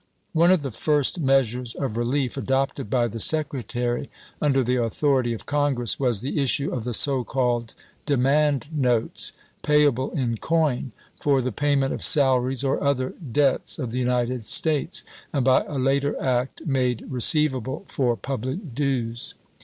[0.33, 4.09] One of the first measures of rehef adopted by the Secretary
[4.41, 7.75] under the authority of Congress was the issue of the so called"
[8.11, 13.99] demand notes/' payable in coin, for the payment of salaries or other debts of the
[13.99, 19.35] United States, and by a later act made re ceivable for public dues.